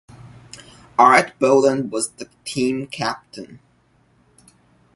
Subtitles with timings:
[0.97, 3.59] Art Boland was the team captain.